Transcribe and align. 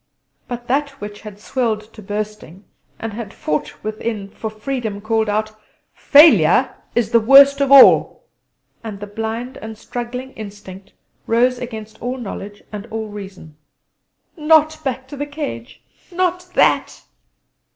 But 0.47 0.67
that 0.67 0.99
which 0.99 1.21
had 1.21 1.37
swelled 1.39 1.93
to 1.93 2.01
bursting 2.01 2.65
and 2.97 3.13
had 3.13 3.31
fought 3.31 3.83
within 3.83 4.29
for 4.31 4.49
freedom 4.49 4.99
called 4.99 5.29
out: 5.29 5.51
"Failure 5.93 6.73
is 6.95 7.11
the 7.11 7.19
worst 7.19 7.61
of 7.61 7.71
all!" 7.71 8.23
And 8.83 8.99
the 8.99 9.05
blind 9.05 9.57
and 9.57 9.77
struggling 9.77 10.31
instinct 10.33 10.93
rose 11.27 11.59
against 11.59 12.01
all 12.01 12.17
knowledge 12.17 12.63
and 12.71 12.87
all 12.87 13.09
reason. 13.09 13.57
"Not 14.35 14.83
back 14.83 15.07
to 15.09 15.15
the 15.15 15.27
cage! 15.27 15.83
Not 16.11 16.49
that!" 16.55 17.03